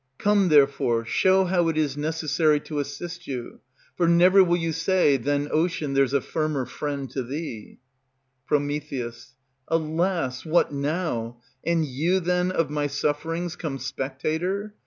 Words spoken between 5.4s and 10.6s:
Ocean There's a firmer friend to thee. Pr. Alas!